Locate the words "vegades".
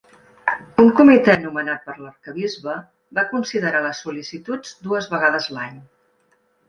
5.13-5.51